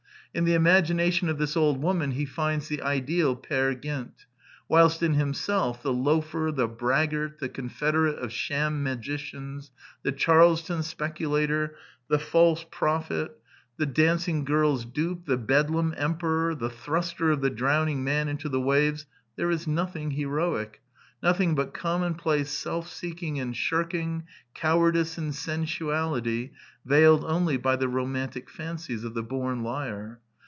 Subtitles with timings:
[0.33, 4.27] In the imagination of this old woman he finds the ideal Peer Gynt;
[4.69, 9.71] whilst in himself, the loafer, the braggart, the confederate of sham magicians,
[10.03, 11.75] the Charleston speculator,
[12.07, 13.37] the false prophet,
[13.75, 18.61] the dancing girPs dupe, the bedlam emperor, the thruster of the drowning man into the
[18.61, 19.05] waves,
[19.35, 20.77] there is nothing heroic:
[21.23, 24.23] nothing but commonplace self seeking and shirking,
[24.55, 26.49] cowardice and sensuality,
[26.83, 30.19] veiled only by the romantic fancies of the born liar.